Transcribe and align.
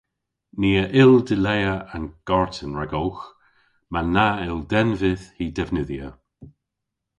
Ni 0.59 0.69
a 0.83 0.85
yll 1.01 1.15
dilea 1.27 1.73
an 1.95 2.05
garten 2.27 2.71
ragowgh 2.79 3.21
ma 3.91 4.01
na 4.13 4.27
yll 4.45 4.61
den 4.71 4.89
vyth 4.99 5.27
hy 5.35 5.45
devnydhya. 5.55 6.09